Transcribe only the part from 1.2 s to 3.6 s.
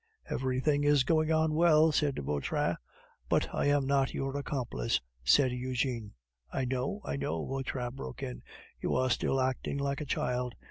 on well," said Vautrin. "But